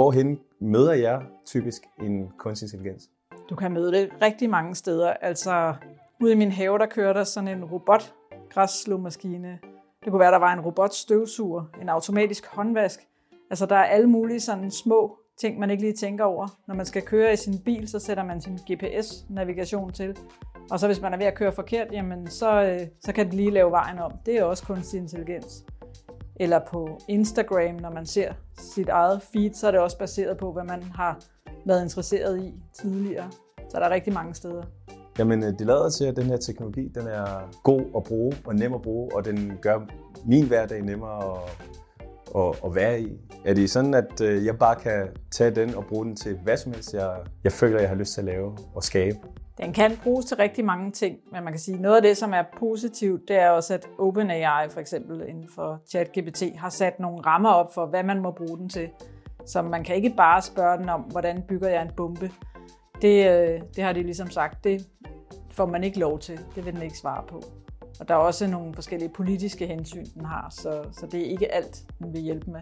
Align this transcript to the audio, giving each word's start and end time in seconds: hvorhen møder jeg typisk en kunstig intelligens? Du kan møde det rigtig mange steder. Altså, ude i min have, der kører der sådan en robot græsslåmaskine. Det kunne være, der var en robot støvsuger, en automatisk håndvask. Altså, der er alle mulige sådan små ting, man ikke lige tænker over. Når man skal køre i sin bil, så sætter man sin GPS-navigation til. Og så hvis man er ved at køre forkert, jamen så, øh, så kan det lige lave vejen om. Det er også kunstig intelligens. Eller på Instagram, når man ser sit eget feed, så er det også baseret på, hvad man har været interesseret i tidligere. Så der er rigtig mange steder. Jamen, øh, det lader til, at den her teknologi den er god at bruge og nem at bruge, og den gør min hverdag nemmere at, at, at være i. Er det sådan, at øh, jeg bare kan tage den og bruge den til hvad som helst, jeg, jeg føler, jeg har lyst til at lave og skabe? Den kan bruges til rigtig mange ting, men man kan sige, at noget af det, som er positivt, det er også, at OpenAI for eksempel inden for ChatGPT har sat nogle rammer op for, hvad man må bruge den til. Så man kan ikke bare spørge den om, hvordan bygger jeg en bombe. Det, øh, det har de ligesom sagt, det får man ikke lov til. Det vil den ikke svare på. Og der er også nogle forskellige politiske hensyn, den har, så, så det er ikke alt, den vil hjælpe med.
hvorhen 0.00 0.40
møder 0.60 0.92
jeg 0.92 1.22
typisk 1.46 1.82
en 2.02 2.28
kunstig 2.38 2.66
intelligens? 2.66 3.10
Du 3.50 3.56
kan 3.56 3.72
møde 3.72 3.92
det 3.92 4.10
rigtig 4.22 4.50
mange 4.50 4.74
steder. 4.74 5.10
Altså, 5.10 5.74
ude 6.20 6.32
i 6.32 6.36
min 6.36 6.50
have, 6.50 6.78
der 6.78 6.86
kører 6.86 7.12
der 7.12 7.24
sådan 7.24 7.48
en 7.48 7.64
robot 7.64 8.14
græsslåmaskine. 8.50 9.58
Det 10.04 10.10
kunne 10.10 10.20
være, 10.20 10.32
der 10.32 10.38
var 10.38 10.52
en 10.52 10.60
robot 10.60 10.94
støvsuger, 10.94 11.64
en 11.82 11.88
automatisk 11.88 12.46
håndvask. 12.46 13.00
Altså, 13.50 13.66
der 13.66 13.76
er 13.76 13.84
alle 13.84 14.06
mulige 14.06 14.40
sådan 14.40 14.70
små 14.70 15.18
ting, 15.40 15.58
man 15.58 15.70
ikke 15.70 15.82
lige 15.82 15.96
tænker 15.96 16.24
over. 16.24 16.48
Når 16.68 16.74
man 16.74 16.86
skal 16.86 17.02
køre 17.02 17.32
i 17.32 17.36
sin 17.36 17.58
bil, 17.64 17.88
så 17.88 17.98
sætter 17.98 18.24
man 18.24 18.40
sin 18.40 18.58
GPS-navigation 18.70 19.92
til. 19.92 20.18
Og 20.70 20.80
så 20.80 20.86
hvis 20.86 21.00
man 21.00 21.12
er 21.12 21.18
ved 21.18 21.26
at 21.26 21.34
køre 21.34 21.52
forkert, 21.52 21.92
jamen 21.92 22.26
så, 22.26 22.62
øh, 22.62 22.86
så 23.00 23.12
kan 23.12 23.26
det 23.26 23.34
lige 23.34 23.50
lave 23.50 23.70
vejen 23.70 23.98
om. 23.98 24.12
Det 24.26 24.38
er 24.38 24.44
også 24.44 24.64
kunstig 24.66 25.00
intelligens. 25.00 25.64
Eller 26.40 26.60
på 26.70 26.98
Instagram, 27.08 27.74
når 27.74 27.90
man 27.90 28.06
ser 28.06 28.32
sit 28.58 28.88
eget 28.88 29.22
feed, 29.32 29.54
så 29.54 29.66
er 29.66 29.70
det 29.70 29.80
også 29.80 29.98
baseret 29.98 30.38
på, 30.38 30.52
hvad 30.52 30.64
man 30.64 30.82
har 30.82 31.18
været 31.66 31.82
interesseret 31.82 32.42
i 32.42 32.54
tidligere. 32.80 33.30
Så 33.68 33.78
der 33.78 33.84
er 33.84 33.90
rigtig 33.90 34.12
mange 34.12 34.34
steder. 34.34 34.62
Jamen, 35.18 35.44
øh, 35.44 35.52
det 35.58 35.66
lader 35.66 35.90
til, 35.90 36.04
at 36.04 36.16
den 36.16 36.24
her 36.24 36.36
teknologi 36.36 36.88
den 36.94 37.06
er 37.06 37.50
god 37.62 37.82
at 37.96 38.04
bruge 38.04 38.32
og 38.44 38.54
nem 38.54 38.74
at 38.74 38.82
bruge, 38.82 39.16
og 39.16 39.24
den 39.24 39.52
gør 39.62 39.80
min 40.24 40.46
hverdag 40.46 40.82
nemmere 40.82 41.24
at, 41.24 41.66
at, 42.36 42.60
at 42.64 42.74
være 42.74 43.00
i. 43.00 43.20
Er 43.44 43.54
det 43.54 43.70
sådan, 43.70 43.94
at 43.94 44.20
øh, 44.20 44.44
jeg 44.44 44.58
bare 44.58 44.76
kan 44.76 45.08
tage 45.30 45.50
den 45.50 45.74
og 45.74 45.84
bruge 45.88 46.04
den 46.04 46.16
til 46.16 46.38
hvad 46.44 46.56
som 46.56 46.72
helst, 46.72 46.94
jeg, 46.94 47.16
jeg 47.44 47.52
føler, 47.52 47.80
jeg 47.80 47.88
har 47.88 47.96
lyst 47.96 48.14
til 48.14 48.20
at 48.20 48.24
lave 48.24 48.56
og 48.74 48.82
skabe? 48.82 49.18
Den 49.60 49.72
kan 49.72 49.98
bruges 50.02 50.26
til 50.26 50.36
rigtig 50.36 50.64
mange 50.64 50.90
ting, 50.90 51.16
men 51.32 51.44
man 51.44 51.52
kan 51.52 51.60
sige, 51.60 51.74
at 51.74 51.80
noget 51.80 51.96
af 51.96 52.02
det, 52.02 52.16
som 52.16 52.32
er 52.32 52.42
positivt, 52.58 53.28
det 53.28 53.36
er 53.36 53.50
også, 53.50 53.74
at 53.74 53.88
OpenAI 53.98 54.68
for 54.70 54.80
eksempel 54.80 55.28
inden 55.28 55.48
for 55.54 55.80
ChatGPT 55.88 56.42
har 56.56 56.68
sat 56.70 57.00
nogle 57.00 57.22
rammer 57.26 57.50
op 57.50 57.74
for, 57.74 57.86
hvad 57.86 58.02
man 58.02 58.22
må 58.22 58.30
bruge 58.30 58.58
den 58.58 58.68
til. 58.68 58.88
Så 59.46 59.62
man 59.62 59.84
kan 59.84 59.96
ikke 59.96 60.14
bare 60.16 60.42
spørge 60.42 60.78
den 60.78 60.88
om, 60.88 61.00
hvordan 61.00 61.42
bygger 61.48 61.68
jeg 61.68 61.82
en 61.82 61.90
bombe. 61.96 62.30
Det, 63.02 63.30
øh, 63.30 63.60
det 63.76 63.84
har 63.84 63.92
de 63.92 64.02
ligesom 64.02 64.30
sagt, 64.30 64.64
det 64.64 64.86
får 65.50 65.66
man 65.66 65.84
ikke 65.84 65.98
lov 65.98 66.18
til. 66.18 66.40
Det 66.54 66.66
vil 66.66 66.74
den 66.74 66.82
ikke 66.82 66.98
svare 66.98 67.24
på. 67.28 67.42
Og 68.00 68.08
der 68.08 68.14
er 68.14 68.18
også 68.18 68.46
nogle 68.46 68.74
forskellige 68.74 69.08
politiske 69.08 69.66
hensyn, 69.66 70.04
den 70.14 70.24
har, 70.24 70.46
så, 70.50 70.84
så 70.92 71.06
det 71.06 71.20
er 71.20 71.30
ikke 71.30 71.54
alt, 71.54 71.82
den 71.98 72.12
vil 72.12 72.20
hjælpe 72.20 72.50
med. 72.50 72.60